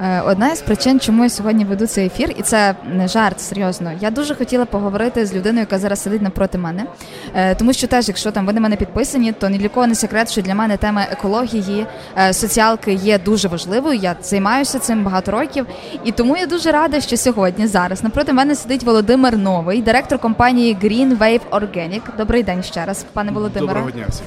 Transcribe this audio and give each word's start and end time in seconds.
Е, 0.00 0.20
одна 0.20 0.48
із 0.52 0.60
причин, 0.60 1.00
чому 1.00 1.22
я 1.22 1.30
сьогодні 1.30 1.64
веду 1.64 1.86
цей 1.86 2.06
ефір, 2.06 2.34
і 2.38 2.42
це 2.42 2.74
не 2.84 3.08
жарт, 3.08 3.40
серйозно. 3.40 3.92
Я 4.00 4.10
дуже 4.10 4.34
хотіла 4.34 4.64
поговорити 4.64 5.26
з 5.26 5.34
людиною, 5.34 5.60
яка 5.60 5.78
зараз 5.78 6.02
сидить 6.02 6.22
напроти 6.22 6.58
мене. 6.58 6.84
Е, 7.34 7.54
тому 7.54 7.72
що 7.72 7.86
теж, 7.86 8.08
якщо 8.08 8.30
там 8.30 8.46
ви 8.46 8.52
на 8.52 8.60
мене 8.60 8.76
підписані, 8.76 9.32
то 9.32 9.48
ні 9.48 9.58
для 9.58 9.68
кого 9.68 9.86
не 9.86 9.94
секрет, 9.94 10.30
що 10.30 10.42
для 10.42 10.54
мене 10.54 10.76
тема 10.76 11.06
екології, 11.10 11.86
е, 12.18 12.32
соціалки 12.32 12.92
є 12.92 13.18
дуже 13.18 13.48
важливою. 13.48 13.98
Я 13.98 14.16
займаюся 14.22 14.78
цим 14.78 15.04
багато 15.04 15.32
років. 15.32 15.66
І 16.04 16.12
тому 16.12 16.36
я 16.36 16.46
дуже 16.46 16.72
рада, 16.72 17.00
що 17.00 17.16
сьогодні 17.16 17.66
зараз 17.66 18.04
напроти 18.04 18.32
мене 18.32 18.54
сидить 18.54 18.82
Володимир 18.82 19.38
Новий, 19.38 19.82
директор 19.82 20.18
компанії 20.18 20.76
Green 20.82 21.18
Wave 21.18 21.40
Organic. 21.50 22.02
Добрий 22.18 22.42
день 22.42 22.62
ще 22.62 22.84
раз, 22.84 23.04
пане 23.12 23.32
Володимире. 23.32 23.66
Доброго 23.66 23.90
дня 23.90 24.04
всім. 24.08 24.26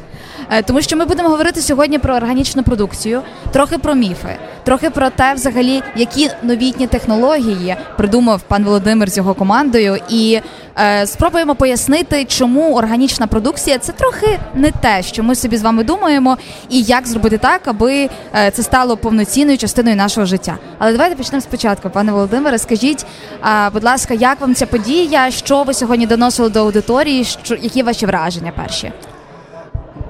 Тому 0.66 0.82
що 0.82 0.98
ми 0.98 1.06
будемо 1.06 1.30
говорити 1.30 1.62
сьогодні 1.62 2.00
про 2.00 2.16
органічну 2.16 2.64
продукцію, 2.64 3.22
трохи 3.52 3.78
про 3.78 3.96
міфи, 3.96 4.38
трохи 4.64 4.90
про 4.90 5.10
те, 5.10 5.34
взагалі, 5.34 5.57
які 5.96 6.30
новітні 6.44 6.88
технології 6.88 7.76
придумав 7.98 8.42
пан 8.42 8.64
Володимир 8.64 9.10
з 9.10 9.18
його 9.18 9.34
командою, 9.34 9.98
і 10.10 10.40
е, 10.80 11.08
спробуємо 11.08 11.56
пояснити, 11.56 12.26
чому 12.26 12.76
органічна 12.76 13.28
продукція 13.28 13.78
це 13.78 13.92
трохи 13.92 14.40
не 14.56 14.72
те, 14.72 15.04
що 15.04 15.24
ми 15.24 15.36
собі 15.36 15.58
з 15.58 15.62
вами 15.62 15.84
думаємо, 15.84 16.38
і 16.70 16.82
як 16.82 17.08
зробити 17.08 17.38
так, 17.38 17.62
аби 17.66 18.10
е, 18.36 18.52
це 18.52 18.64
стало 18.64 18.98
повноцінною 18.98 19.58
частиною 19.58 19.96
нашого 19.96 20.26
життя. 20.26 20.58
Але 20.78 20.92
давайте 20.92 21.16
почнемо 21.16 21.42
спочатку, 21.42 21.90
пане 21.90 22.12
Володимире. 22.12 22.58
Скажіть, 22.58 23.06
е, 23.46 23.70
будь 23.74 23.84
ласка, 23.84 24.14
як 24.14 24.42
вам 24.42 24.56
ця 24.56 24.66
подія? 24.66 25.32
Що 25.32 25.64
ви 25.64 25.74
сьогодні 25.74 26.08
доносили 26.08 26.50
до 26.50 26.60
аудиторії? 26.60 27.24
Що 27.24 27.56
які 27.56 27.84
ваші 27.84 28.06
враження 28.06 28.52
перші? 28.52 28.92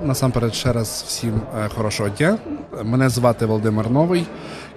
Насамперед, 0.03 0.55
ще 0.55 0.73
раз 0.73 1.03
всім 1.07 1.41
е, 1.57 1.69
хорошого 1.75 2.09
дня. 2.09 2.37
Мене 2.83 3.09
звати 3.09 3.45
Володимир 3.45 3.89
Новий. 3.89 4.25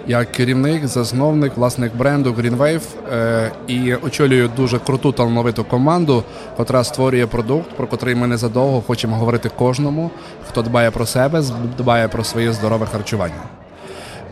Я 0.06 0.24
керівник, 0.24 0.86
засновник, 0.86 1.56
власник 1.56 1.96
бренду 1.96 2.32
GreenWave 2.32 2.82
е, 3.12 3.52
і 3.66 3.94
очолюю 3.94 4.50
дуже 4.56 4.78
круту 4.78 5.12
талановиту 5.12 5.64
команду, 5.64 6.24
котра 6.56 6.84
створює 6.84 7.26
продукт, 7.26 7.70
про 7.76 7.86
котрий 7.86 8.14
ми 8.14 8.26
незадовго 8.26 8.80
хочемо 8.80 9.16
говорити 9.16 9.50
кожному, 9.58 10.10
хто 10.48 10.62
дбає 10.62 10.90
про 10.90 11.06
себе, 11.06 11.42
дбає 11.78 12.08
про 12.08 12.24
своє 12.24 12.52
здорове 12.52 12.86
харчування. 12.86 13.59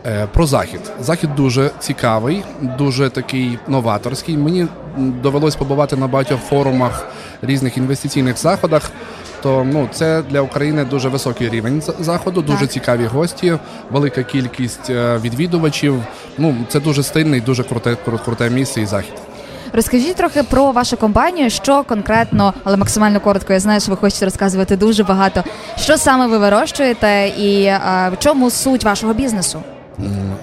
Е, 0.05 0.27
про 0.33 0.45
захід. 0.45 0.79
Захід 0.99 1.35
дуже 1.35 1.71
цікавий, 1.79 2.43
дуже 2.61 3.09
такий 3.09 3.59
новаторський. 3.67 4.37
Мені 4.37 4.67
довелось 4.97 5.55
побувати 5.55 5.95
на 5.95 6.07
багатьох 6.07 6.39
форумах 6.39 7.07
різних 7.41 7.77
інвестиційних 7.77 8.37
заходах. 8.37 8.91
То 9.41 9.63
ну 9.71 9.89
це 9.91 10.21
для 10.29 10.41
України 10.41 10.85
дуже 10.85 11.09
високий 11.09 11.49
рівень 11.49 11.83
заходу, 11.99 12.41
дуже 12.41 12.59
так. 12.59 12.69
цікаві 12.69 13.05
гості, 13.05 13.57
велика 13.91 14.23
кількість 14.23 14.89
е, 14.89 15.17
відвідувачів. 15.23 16.03
Ну 16.37 16.55
це 16.67 16.79
дуже 16.79 17.03
стильний, 17.03 17.41
дуже 17.41 17.63
круте, 17.63 17.97
круте 18.25 18.49
місце 18.49 18.81
і 18.81 18.85
захід. 18.85 19.13
Розкажіть 19.73 20.15
трохи 20.15 20.43
про 20.43 20.71
вашу 20.71 20.97
компанію, 20.97 21.49
що 21.49 21.83
конкретно, 21.83 22.53
але 22.63 22.77
максимально 22.77 23.19
коротко. 23.19 23.53
Я 23.53 23.59
знаю, 23.59 23.79
що 23.79 23.91
ви 23.91 23.97
хочете 23.97 24.25
розказувати 24.25 24.77
дуже 24.77 25.03
багато. 25.03 25.43
Що 25.77 25.97
саме 25.97 26.27
ви 26.27 26.37
вирощуєте, 26.37 27.27
і 27.27 27.67
а, 27.67 28.09
в 28.09 28.19
чому 28.19 28.51
суть 28.51 28.83
вашого 28.83 29.13
бізнесу? 29.13 29.63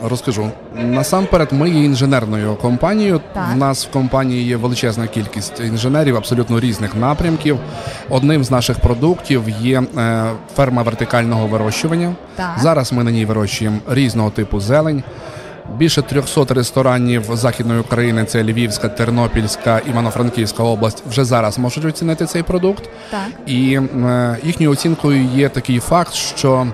Розкажу 0.05 0.51
насамперед, 0.75 1.49
ми 1.53 1.71
є 1.71 1.85
інженерною 1.85 2.55
компанією. 2.55 3.21
Так. 3.33 3.49
У 3.55 3.57
нас 3.57 3.87
в 3.87 3.91
компанії 3.91 4.45
є 4.45 4.57
величезна 4.57 5.07
кількість 5.07 5.61
інженерів 5.61 6.17
абсолютно 6.17 6.61
різних 6.61 6.95
напрямків. 6.95 7.59
Одним 8.09 8.45
з 8.45 8.51
наших 8.51 8.81
продуктів 8.81 9.43
є 9.61 9.83
е, 9.99 10.25
ферма 10.57 10.83
вертикального 10.83 11.47
вирощування. 11.47 12.15
Так. 12.37 12.59
Зараз 12.59 12.93
ми 12.93 13.05
на 13.05 13.11
ній 13.11 13.25
вирощуємо 13.25 13.79
різного 13.89 14.31
типу 14.31 14.61
зелень. 14.61 15.03
Більше 15.77 16.03
300 16.03 16.55
ресторанів 16.55 17.25
західної 17.33 17.81
України 17.81 18.25
це 18.25 18.43
Львівська, 18.43 18.89
Тернопільська, 18.89 19.79
Івано-Франківська 19.79 20.63
область. 20.63 21.03
Вже 21.11 21.25
зараз 21.25 21.59
можуть 21.59 21.85
оцінити 21.85 22.27
цей 22.27 22.43
продукт. 22.43 22.89
Так. 23.11 23.27
І 23.47 23.75
е, 23.75 24.37
їхньою 24.45 24.71
оцінкою 24.73 25.25
є 25.35 25.49
такий 25.49 25.79
факт, 25.79 26.15
що 26.15 26.67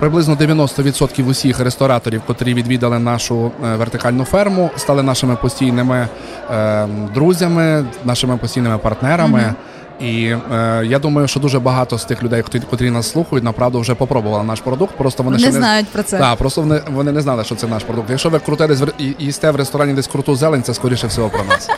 Приблизно 0.00 0.34
90% 0.34 1.28
усіх 1.28 1.60
рестораторів, 1.60 2.22
котрі 2.26 2.54
відвідали 2.54 2.98
нашу 2.98 3.52
е, 3.64 3.76
вертикальну 3.76 4.24
ферму, 4.24 4.70
стали 4.76 5.02
нашими 5.02 5.36
постійними 5.36 6.08
е, 6.50 6.86
друзями, 7.14 7.84
нашими 8.04 8.36
постійними 8.36 8.78
партнерами. 8.78 9.38
Mm-hmm. 9.38 9.54
І 10.00 10.34
е, 10.52 10.82
я 10.84 10.98
думаю, 10.98 11.28
що 11.28 11.40
дуже 11.40 11.58
багато 11.58 11.98
з 11.98 12.04
тих 12.04 12.22
людей, 12.22 12.42
хто 12.42 12.60
котрі 12.60 12.90
нас 12.90 13.10
слухають, 13.10 13.44
направду 13.44 13.80
вже 13.80 13.94
попробували 13.94 14.44
наш 14.44 14.60
продукт. 14.60 14.96
Просто 14.96 15.22
вони 15.22 15.36
не 15.36 15.42
ще 15.42 15.52
знають 15.52 15.88
про 15.88 16.02
це. 16.02 16.18
Так, 16.18 16.38
просто 16.38 16.60
вони 16.60 16.80
вони 16.90 17.12
не 17.12 17.20
знали, 17.20 17.44
що 17.44 17.54
це 17.54 17.66
наш 17.66 17.84
продукт. 17.84 18.10
Якщо 18.10 18.30
ви 18.30 18.38
круте 18.38 18.66
десь 18.66 18.82
і 18.98 19.14
їсте 19.18 19.50
в 19.50 19.56
ресторані 19.56 19.92
десь 19.94 20.06
круту 20.06 20.36
зелень, 20.36 20.62
це 20.62 20.74
скоріше 20.74 21.06
всього 21.06 21.28
про 21.28 21.44
нас. 21.44 21.68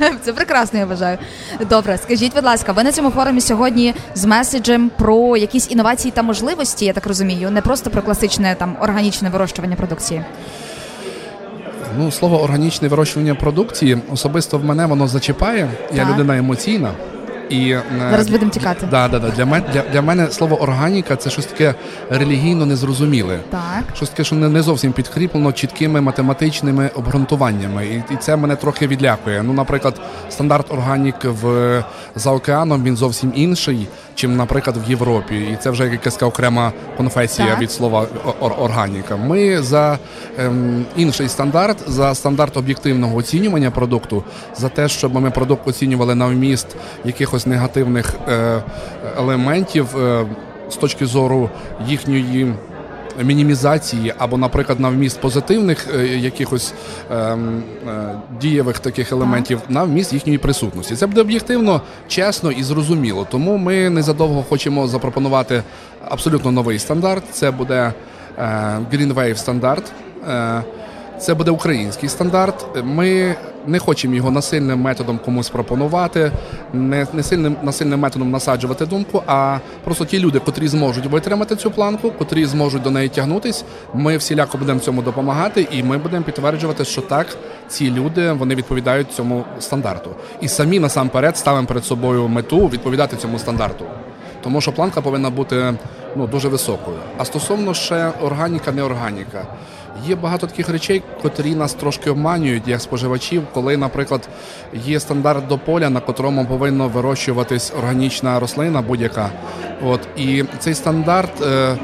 Це 0.22 0.32
прекрасно, 0.32 0.78
я 0.78 0.86
вважаю. 0.86 1.18
Добре, 1.70 1.98
скажіть, 1.98 2.34
будь 2.34 2.44
ласка, 2.44 2.72
ви 2.72 2.82
на 2.82 2.92
цьому 2.92 3.10
форумі 3.10 3.40
сьогодні 3.40 3.94
з 4.14 4.24
меседжем 4.24 4.90
про 4.98 5.36
якісь 5.36 5.70
інновації 5.70 6.12
та 6.12 6.22
можливості, 6.22 6.84
я 6.84 6.92
так 6.92 7.06
розумію, 7.06 7.50
не 7.50 7.60
просто 7.60 7.90
про 7.90 8.02
класичне 8.02 8.54
там 8.54 8.76
органічне 8.80 9.30
вирощування 9.30 9.76
продукції. 9.76 10.24
Ну, 11.98 12.10
слово 12.10 12.42
органічне 12.42 12.88
вирощування 12.88 13.34
продукції 13.34 13.98
особисто 14.12 14.58
в 14.58 14.64
мене 14.64 14.86
воно 14.86 15.08
зачіпає. 15.08 15.70
Так. 15.88 15.98
Я 15.98 16.10
людина 16.10 16.38
емоційна. 16.38 16.92
І 17.52 17.70
е, 17.70 17.82
зараз 18.10 18.28
будемо 18.28 18.50
тікати. 18.50 18.86
Да, 18.90 19.08
да, 19.08 19.18
да. 19.18 19.30
Для 19.30 19.46
мене 19.46 19.64
для, 19.72 19.82
для 19.92 20.02
мене 20.02 20.30
слово 20.30 20.62
органіка 20.62 21.16
це 21.16 21.30
щось 21.30 21.46
таке 21.46 21.74
релігійно 22.10 22.66
незрозуміле. 22.66 23.38
Так. 23.50 23.84
Щось 23.96 24.08
таке, 24.08 24.24
що 24.24 24.36
не, 24.36 24.48
не 24.48 24.62
зовсім 24.62 24.92
підкріплено 24.92 25.52
чіткими 25.52 26.00
математичними 26.00 26.90
обґрунтуваннями. 26.94 27.86
І, 27.86 28.14
і 28.14 28.16
це 28.16 28.36
мене 28.36 28.56
трохи 28.56 28.86
відлякує. 28.86 29.42
Ну, 29.42 29.52
наприклад, 29.52 30.00
стандарт 30.30 30.72
органік 30.72 31.16
в 31.24 31.84
за 32.14 32.30
океаном 32.30 32.84
він 32.84 32.96
зовсім 32.96 33.32
інший, 33.34 33.88
чим, 34.14 34.36
наприклад, 34.36 34.76
в 34.86 34.90
Європі. 34.90 35.34
І 35.34 35.56
це 35.56 35.70
вже 35.70 35.84
якась 35.88 36.22
окрема 36.22 36.72
конфесія 36.96 37.48
так. 37.48 37.60
від 37.60 37.70
слова 37.70 38.06
органіка. 38.40 39.16
Ми 39.16 39.62
за 39.62 39.98
ем, 40.38 40.84
інший 40.96 41.28
стандарт, 41.28 41.78
за 41.86 42.14
стандарт 42.14 42.56
об'єктивного 42.56 43.16
оцінювання 43.16 43.70
продукту, 43.70 44.24
за 44.56 44.68
те, 44.68 44.88
щоб 44.88 45.14
ми 45.14 45.30
продукт 45.30 45.68
оцінювали 45.68 46.14
на 46.14 46.26
вміст 46.26 46.66
якихось 47.04 47.41
якихось 47.42 47.46
негативних 47.46 48.14
е, 48.28 48.62
елементів 49.16 49.96
е, 49.96 50.26
з 50.70 50.76
точки 50.76 51.06
зору 51.06 51.50
їхньої. 51.86 52.54
Мінімізації 53.22 54.14
або, 54.18 54.38
наприклад, 54.38 54.80
на 54.80 54.88
вміст 54.88 55.20
позитивних 55.20 55.86
е, 55.94 56.06
якихось 56.06 56.72
е, 57.10 57.14
е, 57.14 57.36
дієвих 58.40 58.78
таких 58.78 59.12
елементів 59.12 59.60
на 59.68 59.84
вміст 59.84 60.12
їхньої 60.12 60.38
присутності. 60.38 60.96
Це 60.96 61.06
буде 61.06 61.20
об'єктивно, 61.20 61.82
чесно 62.08 62.50
і 62.50 62.62
зрозуміло. 62.62 63.26
Тому 63.30 63.56
ми 63.56 63.90
незадовго 63.90 64.42
хочемо 64.42 64.88
запропонувати 64.88 65.62
абсолютно 66.08 66.50
новий 66.50 66.78
стандарт. 66.78 67.24
Це 67.32 67.50
буде 67.50 67.92
е, 68.38 68.42
Green 68.92 69.14
Wave 69.14 69.36
стандарт. 69.36 69.92
Е, 70.28 70.62
це 71.20 71.34
буде 71.34 71.50
український 71.50 72.08
стандарт. 72.08 72.66
Ми 72.84 73.36
не 73.66 73.78
хочемо 73.78 74.14
його 74.14 74.30
насильним 74.30 74.80
методом 74.80 75.18
комусь 75.24 75.48
пропонувати, 75.48 76.32
не 76.72 77.22
сильним 77.22 77.56
насильним 77.62 78.00
методом 78.00 78.30
насаджувати 78.30 78.86
думку. 78.86 79.22
А 79.26 79.58
просто 79.84 80.04
ті 80.04 80.18
люди, 80.18 80.38
котрі 80.38 80.68
зможуть 80.68 81.06
витримати 81.06 81.56
цю 81.56 81.70
планку, 81.70 82.10
котрі 82.10 82.46
зможуть 82.46 82.82
до 82.82 82.90
неї 82.90 83.08
тягнутись. 83.08 83.64
Ми 83.94 84.16
всіляко 84.16 84.58
будемо 84.58 84.80
цьому 84.80 85.02
допомагати, 85.02 85.68
і 85.72 85.82
ми 85.82 85.98
будемо 85.98 86.24
підтверджувати, 86.24 86.84
що 86.84 87.00
так 87.00 87.26
ці 87.68 87.90
люди 87.90 88.32
вони 88.32 88.54
відповідають 88.54 89.12
цьому 89.12 89.44
стандарту. 89.60 90.10
І 90.40 90.48
самі 90.48 90.78
насамперед 90.78 91.36
ставимо 91.36 91.66
перед 91.66 91.84
собою 91.84 92.28
мету 92.28 92.68
відповідати 92.68 93.16
цьому 93.16 93.38
стандарту. 93.38 93.84
Тому 94.42 94.60
що 94.60 94.72
планка 94.72 95.00
повинна 95.00 95.30
бути 95.30 95.74
ну 96.16 96.26
дуже 96.26 96.48
високою. 96.48 96.96
А 97.18 97.24
стосовно 97.24 97.74
ще 97.74 98.12
органіка, 98.22 98.72
неорганіка. 98.72 99.46
Є 100.06 100.16
багато 100.16 100.46
таких 100.46 100.68
речей, 100.68 101.02
котрі 101.22 101.54
нас 101.54 101.74
трошки 101.74 102.10
обманюють 102.10 102.68
як 102.68 102.80
споживачів, 102.80 103.42
коли, 103.54 103.76
наприклад, 103.76 104.28
є 104.84 105.00
стандарт 105.00 105.48
до 105.48 105.58
поля, 105.58 105.90
на 105.90 106.00
котрому 106.00 106.46
повинна 106.46 106.86
вирощуватись 106.86 107.72
органічна 107.78 108.40
рослина 108.40 108.82
будь-яка. 108.82 109.30
От 109.84 110.00
і 110.16 110.44
цей 110.58 110.74
стандарт 110.74 111.42
е, 111.42 111.76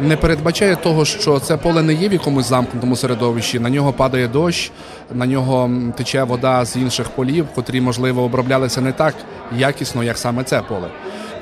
не 0.00 0.16
передбачає 0.16 0.76
того, 0.76 1.04
що 1.04 1.40
це 1.40 1.56
поле 1.56 1.82
не 1.82 1.94
є 1.94 2.08
в 2.08 2.12
якомусь 2.12 2.48
замкнутому 2.48 2.96
середовищі. 2.96 3.58
На 3.58 3.70
нього 3.70 3.92
падає 3.92 4.28
дощ, 4.28 4.72
на 5.14 5.26
нього 5.26 5.70
тече 5.96 6.22
вода 6.22 6.64
з 6.64 6.76
інших 6.76 7.08
полів, 7.08 7.46
котрі 7.54 7.80
можливо 7.80 8.22
оброблялися 8.22 8.80
не 8.80 8.92
так 8.92 9.14
якісно, 9.56 10.04
як 10.04 10.18
саме 10.18 10.44
це 10.44 10.62
поле. 10.62 10.88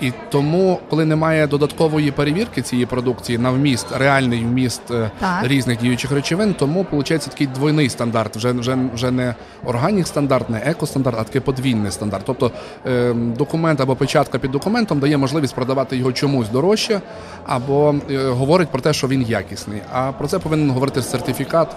І 0.02 0.12
тому, 0.30 0.78
коли 0.90 1.04
немає 1.04 1.46
додаткової 1.46 2.10
перевірки 2.10 2.62
цієї 2.62 2.86
продукції 2.86 3.38
на 3.38 3.50
вміст, 3.50 3.86
реальний 3.96 4.40
вміст 4.44 4.82
е, 4.90 5.10
так. 5.20 5.38
різних 5.42 5.78
діючих 5.78 6.12
речовин, 6.12 6.54
тому 6.54 6.86
виходить 6.90 7.28
такий 7.30 7.46
двойний 7.46 7.88
стандарт. 7.88 8.36
Вже 8.36 8.52
вже 8.52 8.78
вже 8.94 9.10
не 9.10 9.34
органік 9.64 10.06
стандарт, 10.06 10.50
не 10.50 10.58
екостандарт, 10.58 11.16
а 11.20 11.24
такий 11.24 11.40
подвійний 11.40 11.90
стандарт. 11.92 12.22
Тобто 12.26 12.50
е, 12.86 13.12
документ 13.14 13.80
або 13.80 13.96
печатка 13.96 14.38
під 14.38 14.50
документом 14.50 15.00
дає 15.00 15.16
можливість 15.16 15.54
продавати 15.54 15.96
його 15.96 16.12
чомусь 16.12 16.48
дорожче, 16.48 17.00
або 17.46 17.94
е, 18.10 18.28
говорить 18.28 18.68
про 18.68 18.80
те, 18.80 18.92
що 18.92 19.08
він 19.08 19.22
якісний. 19.22 19.80
А 19.92 20.12
про 20.12 20.28
це 20.28 20.38
повинен 20.38 20.70
говорити 20.70 21.02
сертифікат 21.02 21.76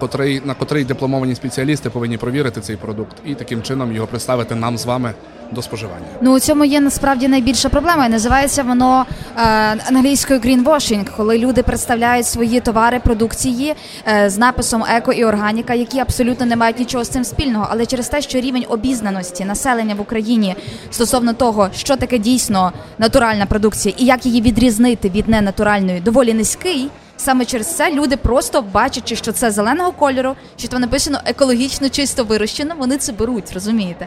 котрий 0.00 0.42
на 0.44 0.54
котрий 0.54 0.84
дипломовані 0.84 1.34
спеціалісти 1.34 1.90
повинні 1.90 2.16
провірити 2.16 2.60
цей 2.60 2.76
продукт 2.76 3.16
і 3.24 3.34
таким 3.34 3.62
чином 3.62 3.92
його 3.92 4.06
представити 4.06 4.54
нам 4.54 4.78
з 4.78 4.86
вами 4.86 5.14
до 5.52 5.62
споживання. 5.62 6.06
Ну 6.20 6.34
у 6.34 6.40
цьому 6.40 6.64
є 6.64 6.80
насправді 6.80 7.28
найбільша 7.28 7.68
проблема. 7.68 8.08
Називається 8.08 8.62
воно 8.62 9.06
е, 9.36 9.40
англійською 9.88 10.40
greenwashing, 10.40 11.08
коли 11.16 11.38
люди 11.38 11.62
представляють 11.62 12.26
свої 12.26 12.60
товари 12.60 13.00
продукції 13.00 13.74
е, 14.08 14.30
з 14.30 14.38
написом 14.38 14.84
еко 14.96 15.12
і 15.12 15.24
органіка, 15.24 15.74
які 15.74 15.98
абсолютно 15.98 16.46
не 16.46 16.56
мають 16.56 16.78
нічого 16.78 17.04
з 17.04 17.08
цим 17.08 17.24
спільного. 17.24 17.66
Але 17.70 17.86
через 17.86 18.08
те, 18.08 18.22
що 18.22 18.40
рівень 18.40 18.64
обізнаності 18.68 19.44
населення 19.44 19.94
в 19.94 20.00
Україні 20.00 20.56
стосовно 20.90 21.32
того, 21.32 21.68
що 21.72 21.96
таке 21.96 22.18
дійсно 22.18 22.72
натуральна 22.98 23.46
продукція 23.46 23.94
і 23.98 24.04
як 24.04 24.26
її 24.26 24.40
відрізнити 24.40 25.08
від 25.08 25.28
ненатуральної, 25.28 26.00
доволі 26.00 26.34
низький. 26.34 26.90
Саме 27.20 27.44
через 27.44 27.76
це 27.76 27.92
люди 27.92 28.16
просто 28.16 28.62
бачачи, 28.62 29.16
що 29.16 29.32
це 29.32 29.50
зеленого 29.50 29.92
кольору, 29.92 30.36
що 30.56 30.68
там 30.68 30.80
написано 30.80 31.20
екологічно 31.24 31.88
чисто 31.88 32.24
вирощено, 32.24 32.74
вони 32.78 32.96
це 32.96 33.12
беруть, 33.12 33.52
розумієте? 33.54 34.06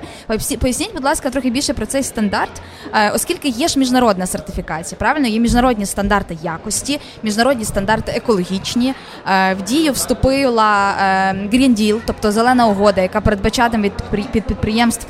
Поясніть, 0.60 0.94
будь 0.94 1.04
ласка, 1.04 1.30
трохи 1.30 1.50
більше 1.50 1.74
про 1.74 1.86
цей 1.86 2.04
стандарт, 2.04 2.52
е, 2.94 3.12
оскільки 3.12 3.48
є 3.48 3.68
ж 3.68 3.80
міжнародна 3.80 4.26
сертифікація, 4.26 5.00
правильно 5.00 5.28
є 5.28 5.40
міжнародні 5.40 5.86
стандарти 5.86 6.38
якості, 6.44 7.00
міжнародні 7.24 7.66
стандарти 7.66 8.12
екологічні. 8.12 8.94
Е, 9.28 9.54
в 9.54 9.62
дію 9.62 9.92
вступила 9.92 10.96
е, 11.02 11.34
Green 11.34 11.78
Deal, 11.80 12.00
тобто 12.06 12.32
зелена 12.32 12.68
угода, 12.68 13.02
яка 13.02 13.22
передбачатиме 13.22 13.92
від 14.14 14.28
підприємств 14.32 15.08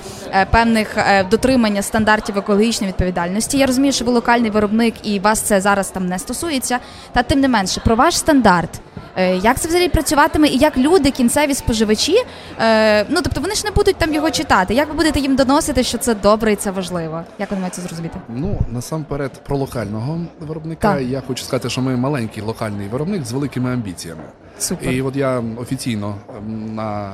певних 0.52 0.98
дотримання 1.32 1.82
стандартів 1.82 2.38
екологічної 2.38 2.92
відповідальності. 2.94 3.58
Я 3.58 3.66
розумію, 3.66 3.94
що 3.94 4.06
ви 4.06 4.12
локальний 4.12 4.52
виробник 4.52 4.94
і 5.04 5.20
вас 5.20 5.42
це 5.42 5.62
зараз 5.62 5.90
там 5.90 6.06
не 6.06 6.20
стосується, 6.20 6.80
та 7.12 7.24
тим 7.24 7.40
не 7.40 7.48
менше 7.48 7.82
про 7.94 8.06
ваш 8.06 8.18
стандарт. 8.18 8.82
Е, 9.16 9.38
як 9.38 9.60
це 9.60 9.68
взагалі 9.68 9.90
працюватиме, 9.90 10.48
і 10.48 10.58
як 10.58 10.78
люди, 10.78 11.12
кінцеві 11.12 11.54
споживачі, 11.54 12.16
е, 12.60 13.06
ну 13.10 13.22
тобто 13.24 13.42
вони 13.42 13.56
ж 13.56 13.66
не 13.66 13.72
будуть 13.72 13.96
там 13.96 14.14
його 14.14 14.32
читати. 14.32 14.74
Як 14.74 14.90
ви 14.90 14.94
будете 14.94 15.20
їм 15.20 15.36
доносити, 15.36 15.84
що 15.84 15.98
це 15.98 16.16
добре 16.16 16.54
і 16.54 16.56
це 16.56 16.72
важливо? 16.72 17.22
Як 17.40 17.50
вони 17.50 17.62
мають 17.62 17.74
це 17.74 17.82
зрозуміти? 17.82 18.20
Ну 18.30 18.60
насамперед 18.72 19.32
про 19.44 19.58
локального 19.58 20.20
виробника. 20.40 20.94
Так. 20.94 21.02
Я 21.02 21.22
хочу 21.28 21.44
сказати, 21.44 21.70
що 21.70 21.82
ми 21.82 21.96
маленький 21.96 22.44
локальний 22.44 22.88
виробник 22.88 23.26
з 23.26 23.32
великими 23.32 23.74
амбіціями. 23.74 24.24
Супер. 24.60 24.92
І 24.92 25.02
от 25.02 25.16
я 25.16 25.44
офіційно 25.58 26.16
на 26.50 27.12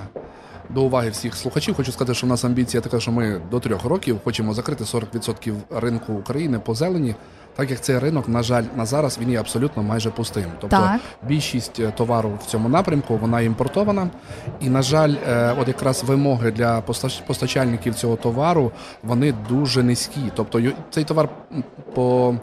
до 0.70 0.82
уваги 0.82 1.10
всіх 1.10 1.36
слухачів 1.36 1.76
хочу 1.76 1.92
сказати, 1.92 2.14
що 2.14 2.28
в 2.28 2.30
нас 2.30 2.46
амбіція 2.46 2.82
така, 2.82 3.00
що 3.00 3.12
ми 3.12 3.42
до 3.52 3.60
трьох 3.60 3.86
років 3.86 4.20
хочемо 4.24 4.54
закрити 4.54 4.84
40% 4.84 5.54
ринку 5.70 6.14
України 6.14 6.60
по 6.60 6.76
зелені 6.76 7.16
так 7.56 7.72
як 7.72 7.82
цей 7.82 8.00
ринок, 8.00 8.28
на 8.28 8.44
жаль, 8.44 8.64
на 8.76 8.86
зараз 8.86 9.20
він 9.22 9.32
є 9.32 9.40
абсолютно 9.40 9.84
майже 9.84 10.10
пустим. 10.10 10.46
Тобто 10.60 10.78
так. 10.78 11.00
більшість 11.28 11.80
е, 11.80 11.92
товару 11.92 12.40
в 12.44 12.46
цьому 12.46 12.70
напрямку 12.70 13.18
вона 13.18 13.42
імпортована, 13.42 14.10
і 14.62 14.70
на 14.70 14.82
жаль, 14.82 15.16
е, 15.30 15.56
от 15.60 15.68
якраз 15.68 16.04
вимоги 16.04 16.52
для 16.52 16.82
постачальників 17.28 17.96
цього 17.96 18.16
товару 18.16 18.72
вони 19.04 19.34
дуже 19.50 19.84
низькі. 19.84 20.32
Тобто 20.36 20.62
цей 20.92 21.04
товар 21.04 21.30
по 21.94 22.36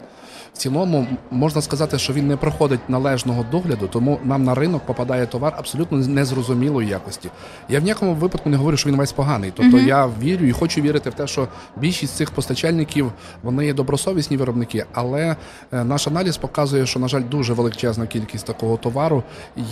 в 0.57 0.59
цілому 0.59 1.07
можна 1.31 1.61
сказати, 1.61 1.99
що 1.99 2.13
він 2.13 2.27
не 2.27 2.37
проходить 2.37 2.89
належного 2.89 3.45
догляду, 3.51 3.87
тому 3.87 4.19
нам 4.23 4.43
на 4.43 4.55
ринок 4.55 4.85
попадає 4.85 5.25
товар 5.25 5.53
абсолютно 5.57 5.97
незрозумілої 5.97 6.89
якості. 6.89 7.29
Я 7.69 7.79
в 7.79 7.83
ніякому 7.83 8.13
випадку 8.13 8.49
не 8.49 8.57
говорю, 8.57 8.77
що 8.77 8.89
він 8.89 8.97
весь 8.97 9.11
поганий. 9.11 9.53
Тобто 9.55 9.77
uh-huh. 9.77 9.87
я 9.87 10.09
вірю 10.21 10.45
і 10.45 10.51
хочу 10.51 10.81
вірити 10.81 11.09
в 11.09 11.13
те, 11.13 11.27
що 11.27 11.47
більшість 11.75 12.15
цих 12.15 12.31
постачальників 12.31 13.11
вони 13.43 13.65
є 13.65 13.73
добросовісні 13.73 14.37
виробники, 14.37 14.85
але 14.93 15.35
е, 15.71 15.83
наш 15.83 16.07
аналіз 16.07 16.37
показує, 16.37 16.85
що 16.85 16.99
на 16.99 17.07
жаль, 17.07 17.23
дуже 17.31 17.53
величезна 17.53 18.07
кількість 18.07 18.45
такого 18.45 18.77
товару 18.77 19.23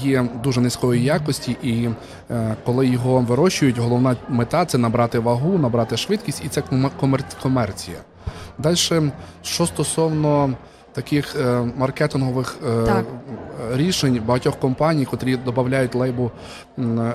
є 0.02 0.26
дуже 0.44 0.62
низької 0.62 1.04
якості, 1.04 1.58
і 1.64 1.90
е, 2.32 2.56
коли 2.66 2.88
його 2.88 3.20
вирощують, 3.20 3.78
головна 3.78 4.16
мета 4.30 4.66
це 4.66 4.78
набрати 4.78 5.20
вагу, 5.20 5.58
набрати 5.58 5.98
швидкість, 5.98 6.46
і 6.46 6.48
це 6.48 6.64
комерція. 7.42 7.98
Далі, 8.58 8.76
що 9.42 9.66
стосовно 9.66 10.54
таких 10.96 11.36
е, 11.36 11.72
маркетингових 11.78 12.58
е, 12.68 12.86
так. 12.86 13.06
рішень 13.74 14.22
багатьох 14.26 14.60
компаній, 14.60 15.06
котрі 15.06 15.38
додають 15.38 15.96
лейбу 15.96 16.32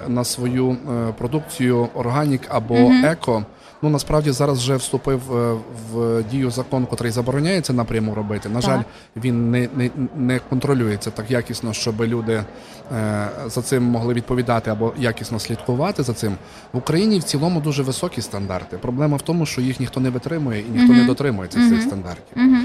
на 0.08 0.24
свою 0.24 0.70
е, 0.70 0.76
продукцію 1.18 1.88
органік 1.94 2.40
або 2.48 2.74
угу. 2.74 2.94
еко. 3.04 3.44
Ну 3.82 3.90
насправді 3.90 4.30
зараз 4.30 4.58
вже 4.58 4.76
вступив 4.76 5.36
е, 5.36 5.56
в 5.92 6.22
дію 6.30 6.50
закон, 6.50 6.86
котрий 6.86 7.10
забороняє 7.12 7.60
це 7.60 7.72
напряму 7.72 8.14
робити. 8.14 8.48
На 8.48 8.60
жаль, 8.60 8.80
він 9.16 9.50
не 9.50 9.68
не, 9.76 9.90
не 10.16 10.38
контролюється 10.38 11.10
так 11.10 11.30
якісно, 11.30 11.72
щоб 11.72 12.02
люди 12.02 12.44
е, 12.92 13.28
за 13.46 13.62
цим 13.62 13.82
могли 13.82 14.14
відповідати 14.14 14.70
або 14.70 14.92
якісно 14.98 15.38
слідкувати 15.38 16.02
за 16.02 16.12
цим. 16.12 16.36
В 16.72 16.78
Україні 16.78 17.18
в 17.18 17.22
цілому 17.22 17.60
дуже 17.60 17.82
високі 17.82 18.22
стандарти. 18.22 18.76
Проблема 18.76 19.16
в 19.16 19.22
тому, 19.22 19.46
що 19.46 19.60
їх 19.60 19.80
ніхто 19.80 20.00
не 20.00 20.10
витримує 20.10 20.60
і 20.60 20.70
ніхто 20.70 20.92
uh-huh. 20.92 20.96
не 20.96 21.04
дотримується 21.04 21.58
uh-huh. 21.58 21.68
цих 21.68 21.82
стандартів. 21.82 22.36
Uh-huh. 22.36 22.64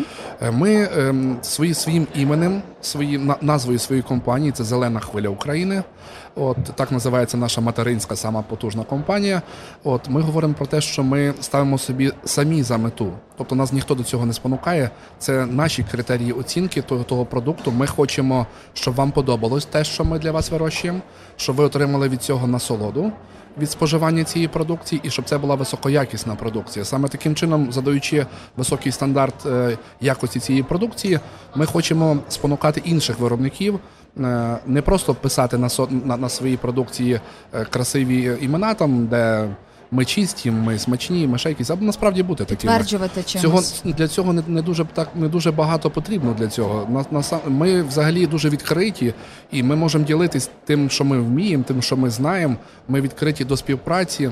Ми 0.52 0.74
е, 0.74 1.16
свої 1.42 1.74
своїм 1.74 2.08
іменем, 2.16 2.62
свої 2.82 3.32
назвою 3.42 3.80
своєї 3.80 4.04
компанії 4.04 4.52
це 4.52 4.64
Зелена 4.64 5.00
хвиля 5.00 5.30
України. 5.30 5.84
От 6.36 6.58
так 6.76 6.92
називається 6.92 7.38
наша 7.38 7.62
материнська 7.62 8.16
сама 8.16 8.42
потужна 8.42 8.84
компанія. 8.84 9.42
От 9.84 10.10
ми 10.10 10.22
говоримо 10.22 10.54
про 10.54 10.66
те, 10.66 10.82
що 10.82 11.04
ми 11.04 11.34
ставимо 11.42 11.78
собі 11.78 12.12
самі 12.26 12.64
за 12.64 12.78
мету, 12.78 13.12
тобто 13.38 13.56
нас 13.56 13.74
ніхто 13.74 13.96
до 13.96 14.04
цього 14.04 14.26
не 14.26 14.34
спонукає. 14.34 14.90
Це 15.20 15.46
наші 15.46 15.86
критерії 15.92 16.32
оцінки 16.32 16.82
того 16.82 17.04
того 17.04 17.26
продукту. 17.26 17.72
Ми 17.72 17.88
хочемо, 17.88 18.48
щоб 18.74 18.96
вам 18.96 19.12
подобалось 19.12 19.66
те, 19.66 19.84
що 19.84 20.06
ми 20.06 20.20
для 20.20 20.32
вас 20.32 20.52
вирощуємо, 20.52 21.00
щоб 21.38 21.56
ви 21.56 21.64
отримали 21.64 22.10
від 22.10 22.22
цього 22.22 22.48
насолоду. 22.48 23.12
Від 23.57 23.72
споживання 23.72 24.24
цієї 24.24 24.48
продукції 24.48 25.02
і 25.04 25.10
щоб 25.10 25.25
це 25.25 25.38
була 25.38 25.56
високоякісна 25.56 26.36
продукція. 26.36 26.86
Саме 26.86 27.10
таким 27.10 27.36
чином, 27.36 27.72
задаючи 27.72 28.25
високий 28.57 28.92
стандарт 28.92 29.46
е, 29.46 29.78
якості 30.02 30.40
цієї 30.40 30.63
продукції, 30.63 31.19
ми 31.56 31.66
хочемо 31.66 32.18
спонукати 32.30 32.81
інших 32.86 33.19
виробників 33.19 33.80
Е, 34.19 34.57
не 34.66 34.81
просто 34.81 35.13
писати 35.13 35.57
на 35.57 35.69
на, 35.90 36.18
на 36.18 36.30
своїй 36.30 36.57
продукції 36.57 37.19
е, 37.54 37.66
красиві 37.66 38.38
імена, 38.42 38.74
там 38.74 39.07
де 39.07 39.50
ми 39.96 40.06
чисті, 40.06 40.52
ми 40.52 40.80
смачні, 40.80 41.28
ми 41.28 41.38
ще 41.38 41.50
якісь, 41.50 41.70
або 41.70 41.86
насправді 41.86 42.24
бути 42.24 42.46
такими. 42.46 42.74
Підтверджувати 42.74 43.24
Цього 43.24 43.62
для 43.84 44.08
цього 44.08 44.34
не 44.34 44.44
не 44.48 44.62
дуже 44.62 44.86
так 44.86 45.10
не 45.16 45.28
дуже 45.28 45.52
багато 45.52 45.90
потрібно 45.90 46.34
для 46.34 46.48
цього. 46.48 46.88
На, 46.90 47.20
на 47.20 47.40
ми 47.48 47.84
взагалі 47.84 48.28
дуже 48.28 48.50
відкриті, 48.50 49.14
і 49.52 49.64
ми 49.64 49.76
можемо 49.76 50.06
ділитись 50.06 50.50
тим, 50.66 50.90
що 50.90 51.04
ми 51.04 51.20
вміємо, 51.20 51.64
тим, 51.64 51.82
що 51.82 51.98
ми 51.98 52.10
знаємо. 52.10 52.56
Ми 52.88 53.02
відкриті 53.02 53.46
до 53.46 53.58
співпраці. 53.58 54.30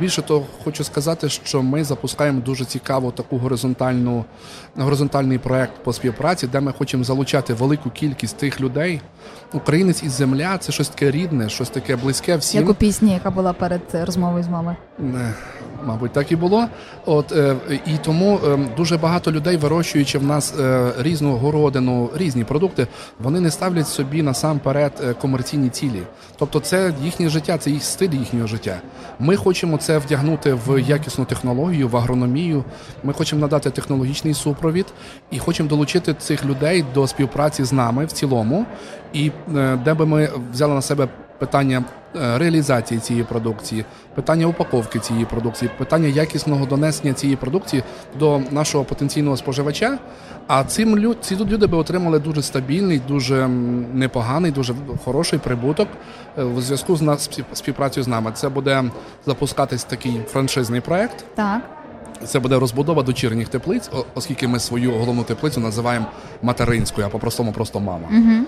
Більше 0.00 0.22
того, 0.22 0.46
хочу 0.64 0.84
сказати, 0.84 1.28
що 1.28 1.62
ми 1.62 1.84
запускаємо 1.84 2.40
дуже 2.40 2.64
цікаву 2.64 3.10
таку 3.10 3.38
горизонтальну 3.38 4.24
горизонтальний 4.76 5.38
проект 5.38 5.72
по 5.84 5.92
співпраці, 5.92 6.46
де 6.46 6.60
ми 6.60 6.72
хочемо 6.72 7.04
залучати 7.04 7.54
велику 7.54 7.90
кількість 7.90 8.36
тих 8.36 8.60
людей. 8.60 9.00
Українець 9.52 10.02
і 10.02 10.08
земля 10.08 10.58
це 10.58 10.72
щось 10.72 10.88
таке 10.88 11.10
рідне, 11.10 11.48
щось 11.48 11.70
таке 11.70 11.96
близьке. 11.96 12.36
всім. 12.36 12.60
Як 12.60 12.70
у 12.70 12.74
пісні, 12.74 13.12
яка 13.12 13.30
була 13.30 13.52
перед 13.52 13.82
розмовою 13.92 14.44
з 14.44 14.48
мамою. 14.48 14.76
Мабуть, 15.84 16.12
так 16.12 16.32
і 16.32 16.36
було. 16.36 16.66
От 17.06 17.32
е, 17.32 17.56
і 17.86 17.98
тому 18.04 18.40
е, 18.46 18.58
дуже 18.76 18.96
багато 18.96 19.32
людей, 19.32 19.56
вирощуючи 19.56 20.18
в 20.18 20.22
нас 20.22 20.54
е, 20.60 20.92
різну 20.98 21.36
городину, 21.36 22.10
різні 22.14 22.44
продукти, 22.44 22.86
вони 23.18 23.40
не 23.40 23.50
ставлять 23.50 23.88
собі 23.88 24.22
насамперед 24.22 25.16
комерційні 25.20 25.68
цілі. 25.68 26.02
Тобто, 26.38 26.60
це 26.60 26.94
їхнє 27.02 27.28
життя, 27.28 27.58
це 27.58 27.70
їх 27.70 27.84
стиль 27.84 28.10
їхнього 28.10 28.46
життя. 28.46 28.80
Ми 29.18 29.36
хочемо 29.36 29.76
це 29.76 29.98
вдягнути 29.98 30.58
в 30.66 30.82
якісну 30.82 31.24
технологію, 31.24 31.88
в 31.88 31.96
агрономію. 31.96 32.64
Ми 33.04 33.12
хочемо 33.12 33.40
надати 33.40 33.70
технологічний 33.70 34.34
супровід 34.34 34.86
і 35.30 35.38
хочемо 35.38 35.68
долучити 35.68 36.14
цих 36.14 36.44
людей 36.44 36.84
до 36.94 37.06
співпраці 37.06 37.64
з 37.64 37.72
нами 37.72 38.06
в 38.06 38.12
цілому, 38.12 38.66
і 39.12 39.30
де 39.84 39.94
би 39.94 40.06
ми 40.06 40.28
взяли 40.52 40.74
на 40.74 40.82
себе 40.82 41.08
питання 41.38 41.84
е, 42.16 42.38
реалізації 42.38 43.00
цієї 43.00 43.24
продукції, 43.24 43.84
питання 44.14 44.46
упаковки 44.46 44.98
цієї 44.98 45.24
продукції, 45.24 45.70
питання 45.78 46.08
якісного 46.08 46.66
донесення 46.66 47.12
цієї 47.12 47.36
продукції 47.36 47.82
до 48.18 48.42
нашого 48.50 48.84
потенційного 48.84 49.36
споживача. 49.36 49.98
А 50.46 50.64
цим 50.64 51.14
ці 51.20 51.36
тут 51.36 51.50
люди 51.50 51.66
би 51.66 51.78
отримали 51.78 52.18
дуже 52.18 52.42
стабільний, 52.42 53.02
дуже 53.08 53.48
непоганий, 53.94 54.50
дуже 54.50 54.74
хороший 55.04 55.38
прибуток 55.38 55.88
е, 56.38 56.44
в 56.44 56.60
зв'язку 56.60 56.96
з 56.96 57.02
нас 57.02 57.30
співпрацею 57.52 58.04
з 58.04 58.08
нами. 58.08 58.30
Це 58.34 58.48
буде 58.48 58.84
запускатись 59.26 59.84
такий 59.84 60.20
франшизний 60.28 60.80
проект. 60.80 61.24
Так. 61.34 61.62
Це 62.24 62.40
буде 62.40 62.58
розбудова 62.58 63.02
дочірніх 63.02 63.48
теплиць, 63.48 63.90
оскільки 64.14 64.48
ми 64.48 64.58
свою 64.58 64.92
головну 64.92 65.22
теплицю 65.22 65.60
називаємо 65.60 66.06
материнською, 66.42 67.06
а 67.06 67.10
по 67.10 67.18
простому 67.18 67.52
просто 67.52 67.80
мама. 67.80 68.08
Угу. 68.10 68.46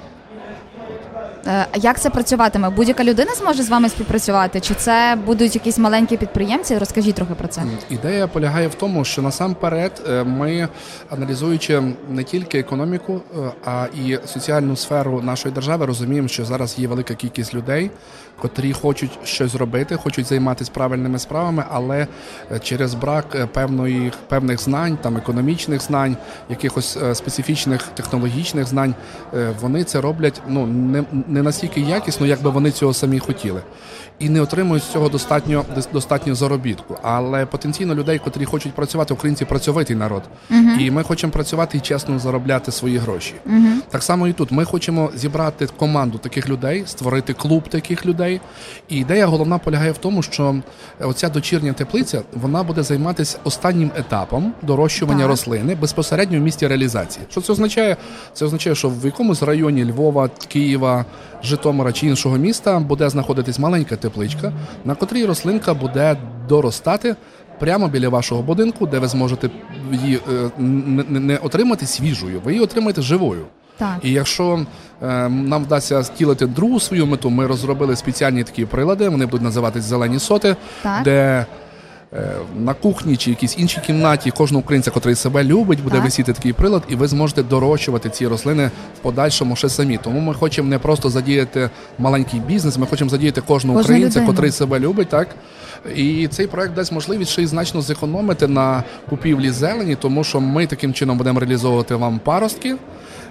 Е, 1.47 1.67
як 1.77 2.01
це 2.01 2.11
працюватиме? 2.11 2.71
Будь-яка 2.71 3.05
людина 3.05 3.35
зможе 3.35 3.63
з 3.63 3.69
вами 3.69 3.89
співпрацювати? 3.89 4.61
Чи 4.61 4.75
це 4.75 5.19
будуть 5.27 5.55
якісь 5.55 5.79
маленькі 5.79 6.17
підприємці? 6.17 6.79
Розкажіть 6.79 7.15
трохи 7.15 7.35
про 7.35 7.49
це. 7.49 7.63
Ідея 7.91 8.27
полягає 8.27 8.69
в 8.69 8.75
тому, 8.75 9.05
що 9.05 9.23
насамперед 9.23 10.03
е, 10.09 10.25
ми 10.25 10.69
аналізуючи 11.11 11.83
не 12.11 12.25
тільки 12.25 12.59
економіку, 12.59 13.21
е, 13.37 13.51
а 13.65 13.87
і 14.07 14.19
соціальну 14.27 14.77
сферу 14.77 15.23
нашої 15.23 15.55
держави, 15.55 15.87
розуміємо, 15.87 16.29
що 16.29 16.45
зараз 16.45 16.79
є 16.79 16.89
велика 16.89 17.15
кількість 17.15 17.55
людей, 17.55 17.91
котрі 18.41 18.73
хочуть 18.73 19.19
щось 19.25 19.55
робити, 19.55 19.97
хочуть 19.97 20.27
займатися 20.27 20.71
правильними 20.75 21.19
справами, 21.19 21.65
але 21.71 22.07
через 22.63 22.95
брак 22.95 23.49
певної 23.53 24.13
певних 24.29 24.61
знань, 24.61 24.99
там 25.03 25.17
економічних 25.17 25.83
знань, 25.83 26.17
якихось 26.51 26.99
специфічних 27.15 27.83
технологічних 27.83 28.67
знань, 28.67 28.95
вони 29.61 29.85
це 29.85 30.01
роблять 30.01 30.43
ну 30.49 30.67
не 30.67 31.05
не 31.29 31.43
настільки 31.43 31.81
якісно, 31.81 32.27
як 32.27 32.43
би 32.43 32.51
вони 32.51 32.71
цього 32.71 32.95
самі 32.95 33.19
хотіли, 33.19 33.61
і 34.19 34.29
не 34.29 34.41
отримують 34.41 34.83
з 34.83 34.93
цього 34.93 35.09
достатньо 35.09 35.65
достатньо 35.93 36.35
заробітку. 36.35 36.99
Але 37.03 37.47
потенційно 37.47 37.95
людей, 37.95 38.19
котрі 38.19 38.45
хочуть 38.45 38.73
працювати, 38.73 39.15
українці 39.15 39.45
працьовитий 39.45 39.97
народ, 39.97 40.23
uh 40.51 40.79
і 40.79 40.91
ми 40.91 41.03
хочемо 41.03 41.33
працювати 41.33 41.79
і 41.79 41.81
чесно 41.81 42.19
заробляти 42.19 42.73
свої 42.73 42.99
гроші. 42.99 43.35
uh 43.47 43.73
Так 43.91 44.03
само 44.03 44.29
і 44.29 44.33
тут 44.33 44.51
ми 44.53 44.65
хочемо 44.65 45.11
зібрати 45.15 45.67
команду 45.67 46.19
таких 46.19 46.49
людей, 46.49 46.85
створити 46.87 47.33
клуб 47.33 47.69
таких 47.69 48.07
людей. 48.07 48.28
І 48.89 48.97
ідея 48.97 49.27
головна 49.27 49.59
полягає 49.59 49.93
в 49.93 49.99
тому, 49.99 50.23
що 50.23 50.57
оця 51.01 51.29
дочірня 51.29 51.73
теплиця 51.73 52.23
вона 52.35 52.63
буде 52.63 52.83
займатися 52.83 53.39
останнім 53.45 53.91
етапом 53.97 54.53
дорощування 54.63 55.23
так. 55.23 55.29
рослини 55.29 55.75
безпосередньо 55.75 56.39
в 56.39 56.43
місті 56.43 56.67
реалізації. 56.67 57.27
Що 57.31 57.41
це 57.41 57.53
означає? 57.53 57.97
Це 58.33 58.45
означає, 58.45 58.77
що 58.77 58.89
в 58.89 59.05
якомусь 59.05 59.43
районі 59.43 59.85
Львова, 59.85 60.31
Києва, 60.49 61.05
Житомира 61.43 61.93
чи 61.93 62.07
іншого 62.07 62.37
міста 62.37 62.79
буде 62.79 63.11
знаходитись 63.11 63.59
маленька 63.59 63.97
тепличка, 63.97 64.53
на 64.85 64.95
котрій 64.95 65.25
рослинка 65.25 65.75
буде 65.75 66.17
доростати. 66.49 67.17
Прямо 67.59 67.89
біля 67.89 68.09
вашого 68.09 68.43
будинку, 68.43 68.87
де 68.87 68.99
ви 68.99 69.09
зможете 69.09 69.51
її 69.93 70.17
е, 70.17 70.51
не, 70.59 71.21
не 71.21 71.37
отримати 71.37 71.87
свіжою, 71.87 72.41
ви 72.45 72.53
її 72.53 72.65
отримаєте 72.65 73.03
живою. 73.03 73.47
Так. 73.79 73.99
І 74.03 74.13
якщо 74.13 74.67
е, 75.03 75.29
нам 75.29 75.65
вдасться 75.65 76.05
стілити 76.05 76.47
другу 76.47 76.81
свою 76.81 77.07
мету, 77.07 77.31
ми 77.31 77.47
розробили 77.47 77.97
спеціальні 77.97 78.45
такі 78.45 78.65
прилади. 78.65 79.09
Вони 79.09 79.27
будуть 79.27 79.43
називатись 79.43 79.85
зелені 79.85 80.19
соти, 80.19 80.57
так. 80.83 81.03
де 81.03 81.47
Е, 82.15 82.37
на 82.57 82.75
кухні 82.75 83.17
чи 83.17 83.31
якійсь 83.31 83.59
іншій 83.59 83.81
кімнаті 83.81 84.31
кожного 84.31 84.61
українця, 84.61 84.91
котрий 84.91 85.15
себе 85.15 85.45
любить, 85.45 85.83
буде 85.83 85.95
так. 85.95 86.05
висіти 86.05 86.33
такий 86.33 86.53
прилад, 86.53 86.83
і 86.89 86.95
ви 86.95 87.09
зможете 87.09 87.43
дорощувати 87.43 88.11
ці 88.11 88.27
рослини 88.27 88.71
в 88.97 88.99
подальшому 88.99 89.57
ще 89.57 89.69
самі. 89.69 89.99
Тому 90.03 90.21
ми 90.21 90.35
хочемо 90.35 90.69
не 90.69 90.79
просто 90.79 91.11
задіяти 91.11 91.71
маленький 91.99 92.41
бізнес, 92.41 92.79
ми 92.79 92.87
хочемо 92.87 93.11
задіяти 93.11 93.41
кожного 93.41 93.79
Кожна 93.79 93.95
українця, 93.95 94.19
людина. 94.19 94.33
котрий 94.33 94.51
себе 94.51 94.79
любить, 94.79 95.09
так. 95.09 95.29
І 95.95 96.29
цей 96.29 96.47
проект 96.47 96.75
дасть 96.75 96.93
можливість 96.93 97.31
ще 97.31 97.43
й 97.43 97.47
значно 97.47 97.83
зекономити 97.83 98.47
на 98.47 98.83
купівлі 99.11 99.51
зелені, 99.51 99.95
тому 99.95 100.25
що 100.25 100.41
ми 100.41 100.67
таким 100.67 100.93
чином 100.93 101.19
будемо 101.19 101.41
реалізовувати 101.41 101.95
вам 101.95 102.21
паростки 102.25 102.77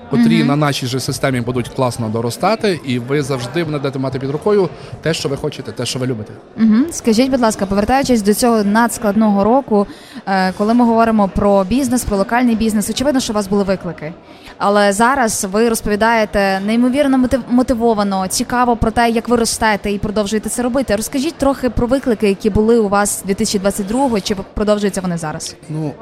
котрі 0.09 0.41
mm-hmm. 0.41 0.45
на 0.45 0.55
нашій 0.55 0.87
же 0.87 0.99
системі 0.99 1.41
будуть 1.41 1.69
класно 1.69 2.09
доростати, 2.09 2.79
і 2.85 2.99
ви 2.99 3.21
завжди 3.21 3.63
будете 3.63 3.99
мати 3.99 4.19
під 4.19 4.29
рукою 4.29 4.69
те, 5.01 5.13
що 5.13 5.29
ви 5.29 5.37
хочете, 5.37 5.71
те, 5.71 5.85
що 5.85 5.99
ви 5.99 6.07
любите. 6.07 6.33
Mm-hmm. 6.59 6.91
Скажіть, 6.91 7.31
будь 7.31 7.41
ласка, 7.41 7.65
повертаючись 7.65 8.21
до 8.21 8.33
цього 8.33 8.63
надскладного 8.63 9.43
року, 9.43 9.87
е, 10.25 10.51
коли 10.57 10.73
ми 10.73 10.85
говоримо 10.85 11.27
про 11.27 11.63
бізнес, 11.63 12.03
про 12.03 12.17
локальний 12.17 12.55
бізнес, 12.55 12.89
очевидно, 12.89 13.19
що 13.19 13.33
у 13.33 13.35
вас 13.35 13.47
були 13.47 13.63
виклики. 13.63 14.13
Але 14.57 14.93
зараз 14.93 15.47
ви 15.51 15.69
розповідаєте 15.69 16.59
неймовірно 16.65 17.29
мотивовано, 17.49 18.27
цікаво 18.27 18.75
про 18.75 18.91
те, 18.91 19.09
як 19.09 19.29
ви 19.29 19.37
ростете 19.37 19.91
і 19.91 19.99
продовжуєте 19.99 20.49
це 20.49 20.61
робити. 20.61 20.95
Розкажіть 20.95 21.35
трохи 21.35 21.69
про 21.69 21.87
виклики, 21.87 22.27
які 22.27 22.49
були 22.49 22.79
у 22.79 22.89
вас 22.89 23.23
2022 23.25 24.21
чи 24.21 24.35
продовжуються 24.53 25.01
вони 25.01 25.17
зараз? 25.17 25.55
Ну 25.69 25.93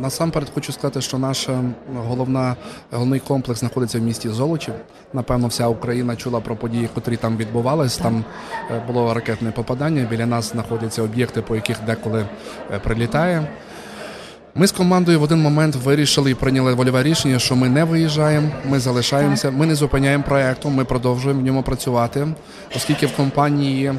насамперед 0.00 0.50
хочу 0.54 0.72
сказати, 0.72 1.00
що 1.00 1.18
наша 1.18 1.64
головна 1.96 2.56
головний 2.90 3.20
комплекс 3.20 3.60
знаходиться 3.60 3.98
в 3.98 4.02
місті 4.02 4.28
Золочів. 4.28 4.74
Напевно, 5.12 5.48
вся 5.48 5.68
Україна 5.68 6.16
чула 6.16 6.40
про 6.40 6.56
події, 6.56 6.88
котрі 6.94 7.16
там 7.16 7.36
відбувались. 7.36 7.96
Там 7.96 8.24
е, 8.70 8.82
було 8.86 9.14
ракетне 9.14 9.50
попадання. 9.50 10.06
Біля 10.10 10.26
нас 10.26 10.50
знаходяться 10.52 11.02
об'єкти, 11.02 11.42
по 11.42 11.54
яких 11.54 11.76
деколи 11.86 12.26
е, 12.72 12.78
прилітає. 12.78 13.48
Ми 14.60 14.66
з 14.66 14.72
командою 14.72 15.20
в 15.20 15.22
один 15.22 15.38
момент 15.42 15.76
вирішили 15.76 16.30
і 16.30 16.34
прийняли 16.34 16.74
вольове 16.74 17.02
рішення, 17.02 17.38
що 17.38 17.56
ми 17.56 17.68
не 17.68 17.84
виїжджаємо, 17.84 18.48
ми 18.64 18.80
залишаємося, 18.80 19.50
ми 19.50 19.66
не 19.66 19.74
зупиняємо 19.74 20.24
проекту, 20.24 20.70
ми 20.70 20.84
продовжуємо 20.84 21.40
в 21.40 21.44
ньому 21.44 21.62
працювати, 21.62 22.28
оскільки 22.76 23.06
в 23.06 23.16
компанії 23.16 23.92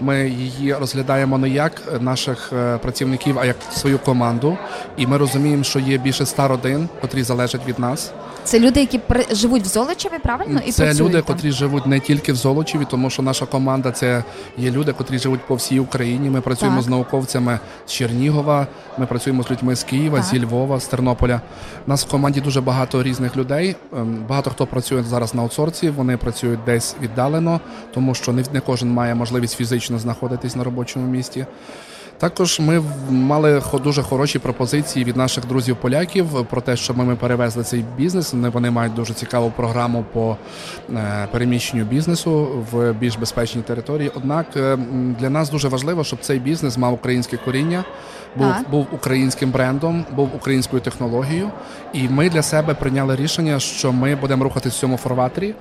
ми 0.00 0.28
її 0.28 0.74
розглядаємо 0.74 1.38
не 1.38 1.48
як 1.48 1.82
наших 2.00 2.52
е, 2.52 2.78
працівників, 2.78 3.38
а 3.38 3.44
як 3.44 3.56
свою 3.72 3.98
команду. 3.98 4.58
І 4.96 5.06
ми 5.06 5.16
розуміємо, 5.16 5.64
що 5.64 5.78
є 5.78 5.98
більше 5.98 6.22
ста 6.22 6.48
родин, 6.48 6.88
котрі 7.00 7.22
залежать 7.22 7.66
від 7.68 7.78
нас. 7.78 8.12
Це 8.44 8.60
люди, 8.60 8.80
які 8.80 9.00
живуть 9.30 9.62
в 9.62 9.66
Золочеві, 9.66 10.18
правильно? 10.22 10.60
І 10.66 10.72
Це 10.72 10.94
люди, 10.94 11.22
там. 11.22 11.22
котрі 11.22 11.52
живуть 11.52 11.86
не 11.86 12.00
тільки 12.00 12.32
в 12.32 12.36
Золочеві, 12.36 12.86
тому 12.90 13.10
що 13.10 13.22
наша 13.22 13.46
команда 13.46 13.90
це 13.90 14.24
є 14.58 14.70
люди, 14.70 14.92
котрі 14.92 15.18
живуть 15.18 15.40
по 15.46 15.54
всій 15.54 15.80
Україні. 15.80 16.30
Ми 16.30 16.40
працюємо 16.40 16.76
так. 16.76 16.84
з 16.84 16.88
науковцями 16.88 17.58
з 17.86 17.92
Чернігова, 17.92 18.66
ми 18.98 19.06
працюємо 19.06 19.42
з 19.42 19.50
людьми 19.50 19.76
з 19.76 19.84
Києва, 19.84 20.18
так. 20.18 20.26
зі 20.26 20.44
Львова, 20.44 20.80
з 20.80 20.86
Тернополя. 20.86 21.40
У 21.86 21.90
Нас 21.90 22.06
в 22.06 22.10
команді 22.10 22.40
дуже 22.40 22.60
багато 22.60 23.02
різних 23.02 23.36
людей. 23.36 23.76
Ем, 23.92 24.24
багато 24.28 24.50
хто 24.50 24.66
працює 24.66 25.02
зараз 25.02 25.34
на 25.34 25.42
аутсорсі, 25.42 25.90
вони 25.90 26.16
працюють 26.16 26.60
десь 26.66 26.96
віддалено, 27.02 27.60
тому 27.94 28.14
що 28.14 28.32
не 28.32 28.60
кожен 28.66 28.90
має 28.90 29.14
можливість 29.14 29.56
фізично 29.56 29.98
знаходитись 29.98 30.56
на 30.56 30.64
робочому 30.64 31.06
місці. 31.06 31.46
Також 32.18 32.60
ми 32.60 32.82
мали 33.10 33.62
дуже 33.84 34.02
хороші 34.02 34.38
пропозиції 34.38 35.04
від 35.04 35.16
наших 35.16 35.46
друзів-поляків 35.46 36.26
про 36.50 36.60
те, 36.60 36.76
що 36.76 36.94
ми 36.94 37.16
перевезли 37.16 37.64
цей 37.64 37.84
бізнес. 37.96 38.34
Вони 38.52 38.70
мають 38.70 38.94
дуже 38.94 39.14
цікаву 39.14 39.52
програму 39.56 40.04
по 40.12 40.36
е, 40.90 41.28
переміщенню 41.32 41.84
бізнесу 41.84 42.48
в 42.72 42.92
більш 42.92 43.16
безпечній 43.16 43.62
території. 43.62 44.10
Однак 44.14 44.46
е, 44.56 44.78
для 45.20 45.30
нас 45.30 45.50
дуже 45.50 45.68
важливо, 45.68 46.04
щоб 46.04 46.18
цей 46.20 46.38
бізнес 46.38 46.78
мав 46.78 46.92
українське 46.92 47.36
коріння 47.36 47.84
був 48.36 48.54
був 48.70 48.86
українським 48.92 49.50
брендом, 49.50 50.04
був 50.16 50.30
українською 50.36 50.82
технологією, 50.82 51.50
і 51.92 52.08
ми 52.08 52.30
для 52.30 52.42
себе 52.42 52.74
прийняли 52.74 53.16
рішення, 53.16 53.60
що 53.60 53.92
ми 53.92 54.14
будемо 54.16 54.44
рухатись 54.44 54.74
в 54.74 54.78
цьому 54.78 54.96
форваторі. 54.96 55.54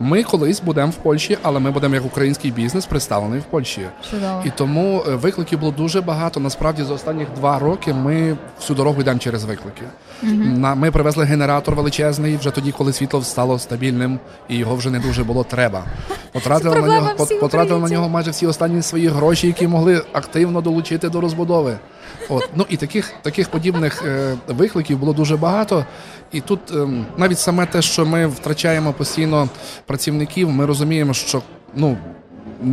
Ми 0.00 0.22
колись 0.22 0.60
будемо 0.60 0.90
в 0.90 0.94
Польщі, 0.94 1.38
але 1.42 1.60
ми 1.60 1.70
будемо 1.70 1.94
як 1.94 2.04
український 2.04 2.50
бізнес 2.50 2.86
представлений 2.86 3.40
в 3.40 3.44
Польщі. 3.44 3.82
Чудово. 4.10 4.42
І 4.44 4.50
тому 4.50 5.02
е, 5.08 5.14
викликів 5.14 5.60
було 5.60 5.72
дуже 5.72 6.00
багато. 6.00 6.40
Насправді 6.40 6.82
за 6.82 6.94
останніх 6.94 7.28
два 7.36 7.58
роки 7.58 7.94
ми 7.94 8.36
всю 8.60 8.76
дорогу 8.76 9.00
йдемо 9.00 9.18
через 9.18 9.44
виклики. 9.44 9.82
Угу. 10.22 10.32
Ми 10.76 10.90
привезли 10.90 11.24
генератор 11.24 11.74
величезний 11.74 12.36
вже 12.36 12.50
тоді, 12.50 12.72
коли 12.72 12.92
світло 12.92 13.22
стало 13.22 13.58
стабільним, 13.58 14.18
і 14.48 14.56
його 14.56 14.76
вже 14.76 14.90
не 14.90 14.98
дуже 14.98 15.24
було 15.24 15.44
треба. 15.44 15.84
Потратили 16.32 16.80
на 16.80 16.86
нього 16.86 17.26
потратили 17.40 17.80
на 17.80 17.88
нього 17.88 18.08
майже 18.08 18.30
всі 18.30 18.46
останні 18.46 18.82
свої 18.82 19.08
гроші, 19.08 19.46
які 19.46 19.66
могли 19.68 20.02
активно 20.12 20.60
долучити 20.60 21.08
до 21.08 21.20
розбудови. 21.20 21.78
От 22.28 22.48
ну 22.56 22.66
і 22.68 22.76
таких 22.76 23.12
таких 23.22 23.48
подібних 23.48 24.02
е, 24.06 24.36
викликів 24.48 24.98
було 24.98 25.12
дуже 25.12 25.36
багато. 25.36 25.86
І 26.32 26.40
тут 26.40 26.60
е, 26.70 26.88
навіть 27.16 27.38
саме 27.38 27.66
те, 27.66 27.82
що 27.82 28.06
ми 28.06 28.26
втрачаємо 28.26 28.92
постійно 28.92 29.48
працівників, 29.86 30.50
ми 30.50 30.66
розуміємо, 30.66 31.14
що 31.14 31.42
ну. 31.74 31.98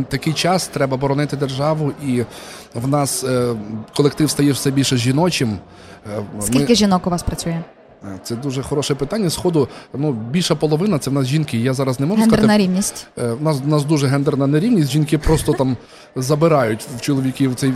Такий 0.08 0.32
час 0.32 0.68
треба 0.68 0.96
боронити 0.96 1.36
державу, 1.36 1.92
і 2.06 2.24
в 2.74 2.88
нас 2.88 3.24
е, 3.24 3.54
колектив 3.96 4.30
стає 4.30 4.52
все 4.52 4.70
більше 4.70 4.96
жіночим. 4.96 5.58
Е, 6.16 6.22
Скільки 6.40 6.68
ми... 6.68 6.74
жінок 6.74 7.06
у 7.06 7.10
вас 7.10 7.22
працює? 7.22 7.62
Е, 8.04 8.18
це 8.22 8.36
дуже 8.36 8.62
хороше 8.62 8.94
питання. 8.94 9.30
Сходу 9.30 9.68
ну 9.94 10.12
більша 10.12 10.54
половина 10.54 10.98
це 10.98 11.10
в 11.10 11.12
нас 11.12 11.26
жінки. 11.26 11.58
Я 11.58 11.74
зараз 11.74 12.00
не 12.00 12.06
можу 12.06 12.20
гендерна 12.20 12.44
сказати. 12.44 12.62
рівність. 12.62 13.06
Е, 13.18 13.32
в 13.32 13.42
нас 13.42 13.60
в 13.60 13.68
нас 13.68 13.84
дуже 13.84 14.06
гендерна 14.06 14.46
нерівність. 14.46 14.90
Жінки 14.90 15.18
просто 15.18 15.52
там 15.52 15.76
забирають 16.16 16.86
в 16.96 17.00
чоловіків 17.00 17.54
цей 17.54 17.72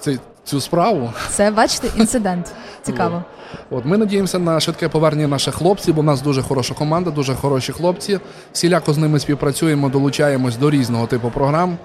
цей 0.00 0.18
цю 0.44 0.60
справу. 0.60 1.12
Це 1.30 1.50
бачите, 1.50 1.88
інцидент. 1.96 2.52
Цікаво. 2.82 3.24
От 3.70 3.84
ми 3.84 3.98
надіємося 3.98 4.38
на 4.38 4.60
швидке 4.60 4.88
повернення 4.88 5.28
наших 5.28 5.54
хлопців, 5.54 5.94
бо 5.94 6.00
в 6.00 6.04
нас 6.04 6.22
дуже 6.22 6.42
хороша 6.42 6.74
команда, 6.74 7.10
дуже 7.10 7.34
хороші 7.34 7.72
хлопці. 7.72 8.20
Всіляко 8.52 8.92
з 8.92 8.98
ними 8.98 9.18
співпрацюємо, 9.18 9.88
долучаємось 9.88 10.56
до 10.56 10.70
різного 10.70 11.06
типу 11.06 11.30
програм. 11.30 11.76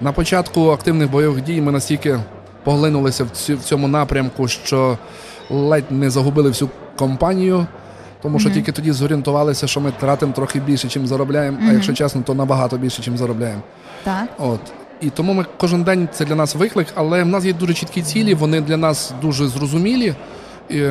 На 0.00 0.12
початку 0.12 0.70
активних 0.70 1.10
бойових 1.10 1.44
дій 1.44 1.60
ми 1.60 1.72
настільки 1.72 2.20
поглинулися 2.64 3.24
в 3.48 3.58
цьому 3.64 3.88
напрямку, 3.88 4.48
що 4.48 4.98
ледь 5.50 5.90
не 5.90 6.10
загубили 6.10 6.48
всю 6.48 6.70
компанію. 6.96 7.66
Тому 8.22 8.38
що 8.38 8.48
mm-hmm. 8.48 8.52
тільки 8.52 8.72
тоді 8.72 8.92
зорієнтувалися, 8.92 9.66
що 9.66 9.80
ми 9.80 9.92
тратимо 10.00 10.32
трохи 10.32 10.60
більше, 10.60 10.88
чим 10.88 11.06
заробляємо. 11.06 11.58
Mm-hmm. 11.58 11.70
А 11.70 11.72
якщо 11.72 11.92
чесно, 11.92 12.22
то 12.22 12.34
набагато 12.34 12.76
більше, 12.78 13.02
чим 13.02 13.18
заробляємо. 13.18 13.62
Так. 14.04 14.28
От 14.38 14.60
і 15.00 15.10
тому 15.10 15.32
ми 15.32 15.46
кожен 15.56 15.82
день 15.82 16.08
це 16.12 16.24
для 16.24 16.34
нас 16.34 16.54
виклик, 16.54 16.86
але 16.94 17.22
в 17.22 17.26
нас 17.26 17.44
є 17.44 17.52
дуже 17.52 17.74
чіткі 17.74 18.02
цілі, 18.02 18.34
вони 18.34 18.60
для 18.60 18.76
нас 18.76 19.12
дуже 19.22 19.48
зрозумілі. 19.48 20.14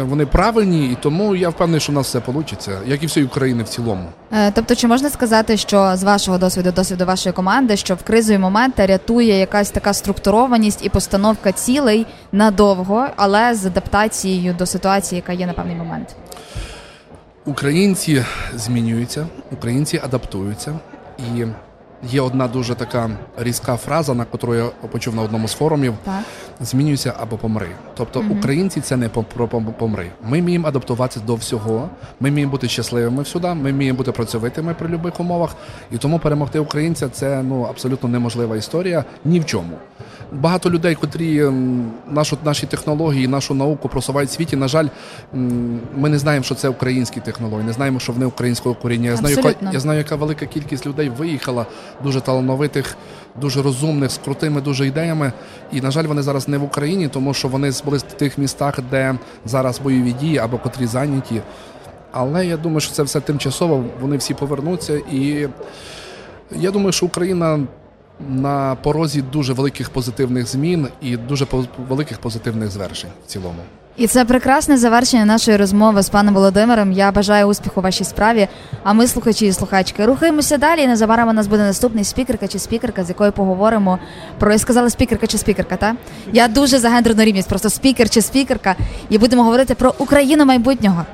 вони 0.02 0.26
правильні, 0.26 0.92
і 0.92 0.98
тому 1.02 1.36
я 1.36 1.50
впевнений, 1.50 1.80
що 1.80 1.92
у 1.92 1.96
нас 1.96 2.08
все 2.08 2.22
вийде, 2.28 2.80
як 2.88 3.04
і 3.04 3.06
всієї 3.06 3.28
України 3.28 3.64
в 3.64 3.68
цілому. 3.68 4.10
Е, 4.32 4.52
тобто, 4.52 4.76
чи 4.76 4.88
можна 4.88 5.10
сказати, 5.10 5.58
що 5.58 5.92
з 5.96 6.04
вашого 6.04 6.38
досвіду, 6.38 6.72
досвіду 6.72 7.06
вашої 7.06 7.34
команди, 7.34 7.78
що 7.78 7.96
в 7.96 8.04
кризові 8.04 8.38
моменти 8.38 8.86
рятує 8.86 9.40
якась 9.40 9.70
така 9.70 9.94
структурованість 9.94 10.86
і 10.86 10.90
постановка 10.90 11.52
цілей 11.52 12.06
надовго, 12.32 13.08
але 13.16 13.56
з 13.56 13.66
адаптацією 13.66 14.54
до 14.54 14.66
ситуації, 14.66 15.18
яка 15.18 15.34
є 15.34 15.48
на 15.48 15.54
певний 15.54 15.76
момент? 15.76 16.16
Українці 17.46 18.26
змінюються, 18.56 19.28
українці 19.52 20.02
адаптуються 20.04 20.80
і. 21.36 21.46
Є 22.04 22.22
одна 22.22 22.48
дуже 22.48 22.76
така 22.76 23.10
різка 23.38 23.78
фраза, 23.78 24.14
на 24.14 24.26
яку 24.32 24.56
я 24.56 24.66
почув 24.92 25.16
на 25.16 25.22
одному 25.22 25.48
з 25.48 25.54
форумів: 25.54 25.94
так. 26.04 26.22
змінюйся 26.60 27.14
або 27.20 27.38
помри. 27.38 27.68
Тобто 27.96 28.20
угу. 28.20 28.36
українці 28.38 28.82
це 28.82 28.98
не 28.98 29.10
про 29.10 29.48
помри. 29.48 30.12
Ми 30.30 30.42
вміємо 30.42 30.68
адаптуватися 30.68 31.20
до 31.20 31.36
всього. 31.36 31.90
Ми 32.20 32.30
вміємо 32.30 32.52
бути 32.52 32.68
щасливими 32.68 33.24
всюди. 33.24 33.54
Ми 33.54 33.72
вміємо 33.72 33.98
бути 33.98 34.12
працьовитими 34.12 34.74
при 34.74 34.88
будь-яких 34.88 35.20
умовах. 35.20 35.56
І 35.92 35.98
тому 35.98 36.20
перемогти 36.20 36.60
українця 36.60 37.10
це 37.10 37.44
ну 37.44 37.64
абсолютно 37.64 38.10
неможлива 38.10 38.58
історія 38.58 39.06
ні 39.26 39.40
в 39.40 39.46
чому. 39.46 39.78
Багато 40.32 40.70
людей, 40.70 40.96
котрі 40.96 41.46
ем, 41.46 41.92
нашу 42.08 42.38
наші 42.44 42.66
технології, 42.66 43.28
нашу 43.28 43.54
науку 43.54 43.90
просувають 43.90 44.30
в 44.30 44.34
світі. 44.34 44.56
На 44.56 44.68
жаль, 44.68 44.88
ми 45.96 46.10
не 46.10 46.18
знаємо, 46.18 46.44
що 46.44 46.56
це 46.56 46.70
українські 46.70 47.20
технології, 47.20 47.68
не 47.68 47.74
знаємо, 47.74 48.00
що 48.00 48.14
вони 48.14 48.26
українського 48.26 48.76
коріння. 48.76 49.10
Я 49.10 49.16
знаю, 49.16 49.36
яка 49.36 49.72
я 49.74 49.80
знаю, 49.80 49.98
яка 49.98 50.16
велика 50.16 50.46
кількість 50.46 50.86
людей 50.86 51.10
виїхала 51.10 51.66
дуже 52.04 52.22
талановитих, 52.22 52.98
дуже 53.42 53.62
розумних, 53.62 54.12
з 54.12 54.18
крутими 54.18 54.62
дуже 54.62 54.88
ідеями. 54.88 55.32
І, 55.72 55.82
на 55.82 55.92
жаль, 55.92 56.04
вони 56.04 56.22
зараз 56.22 56.48
не 56.48 56.58
в 56.58 56.64
Україні, 56.64 57.08
тому 57.08 57.34
що 57.34 57.48
вони 57.48 57.72
були 57.86 57.98
в 57.98 58.02
тих 58.02 58.38
містах, 58.38 58.80
де 58.92 59.16
зараз 59.46 59.80
бойові 59.80 60.12
дії 60.12 60.38
або 60.38 60.58
котрі 60.58 60.86
зайняті. 60.86 61.42
Але 62.12 62.46
я 62.46 62.58
думаю, 62.58 62.80
що 62.80 62.92
це 62.92 63.04
все 63.04 63.20
тимчасово. 63.20 63.84
Вони 64.02 64.18
всі 64.18 64.34
повернуться. 64.34 65.02
І 65.12 65.48
я 66.52 66.72
думаю, 66.72 66.92
що 66.92 67.06
Україна. 67.06 67.60
На 68.30 68.76
порозі 68.76 69.22
дуже 69.22 69.54
великих 69.54 69.90
позитивних 69.90 70.48
змін 70.48 70.88
і 71.02 71.18
дуже 71.18 71.48
великих 71.90 72.20
позитивних 72.20 72.70
звершень 72.70 73.10
в 73.26 73.28
цілому. 73.28 73.60
І 73.98 74.08
це 74.08 74.26
прекрасне 74.26 74.78
завершення 74.78 75.26
нашої 75.26 75.58
розмови 75.58 76.02
з 76.02 76.10
паном 76.10 76.34
Володимиром. 76.34 76.92
Я 76.92 77.12
бажаю 77.12 77.46
успіху 77.46 77.82
вашій 77.82 78.04
справі. 78.04 78.48
А 78.84 78.94
ми, 78.94 79.08
слухачі 79.08 79.46
і 79.46 79.54
слухачки, 79.54 80.06
рухаємося 80.06 80.58
далі. 80.58 80.82
І 80.82 80.88
Незабаром 80.88 81.30
у 81.30 81.34
нас 81.34 81.48
буде 81.48 81.64
наступний 81.64 82.04
спікерка 82.04 82.48
чи 82.48 82.60
спікерка, 82.60 83.04
з 83.04 83.10
якою 83.10 83.32
поговоримо 83.32 84.00
про 84.40 84.52
я 84.52 84.60
сказала 84.60 84.90
спікерка 84.90 85.28
чи 85.28 85.38
спікерка. 85.38 85.76
Та 85.76 85.96
я 86.34 86.48
дуже 86.48 86.80
за 86.80 86.90
гендерну 86.90 87.24
рівність, 87.24 87.50
просто 87.50 87.70
спікер 87.70 88.10
чи 88.10 88.22
спікерка, 88.22 88.76
і 89.10 89.18
будемо 89.18 89.44
говорити 89.44 89.76
про 89.76 89.94
Україну 89.98 90.46
майбутнього. 90.46 91.06